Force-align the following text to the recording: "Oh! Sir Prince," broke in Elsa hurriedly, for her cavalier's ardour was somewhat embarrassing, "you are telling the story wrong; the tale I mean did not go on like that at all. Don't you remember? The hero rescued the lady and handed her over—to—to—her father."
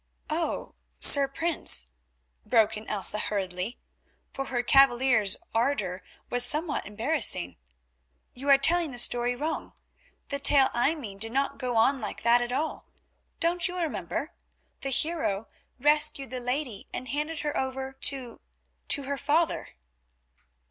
"Oh! 0.31 0.73
Sir 0.97 1.27
Prince," 1.27 1.85
broke 2.43 2.75
in 2.75 2.87
Elsa 2.89 3.19
hurriedly, 3.19 3.77
for 4.31 4.45
her 4.45 4.63
cavalier's 4.63 5.37
ardour 5.53 6.01
was 6.27 6.43
somewhat 6.43 6.87
embarrassing, 6.87 7.57
"you 8.33 8.49
are 8.49 8.57
telling 8.57 8.89
the 8.89 8.97
story 8.97 9.35
wrong; 9.35 9.73
the 10.29 10.39
tale 10.39 10.69
I 10.73 10.95
mean 10.95 11.19
did 11.19 11.31
not 11.31 11.59
go 11.59 11.75
on 11.75 12.01
like 12.01 12.23
that 12.23 12.41
at 12.41 12.51
all. 12.51 12.87
Don't 13.39 13.67
you 13.67 13.77
remember? 13.77 14.33
The 14.79 14.89
hero 14.89 15.47
rescued 15.79 16.31
the 16.31 16.39
lady 16.39 16.87
and 16.91 17.07
handed 17.09 17.41
her 17.41 17.55
over—to—to—her 17.55 19.17
father." 19.19 19.75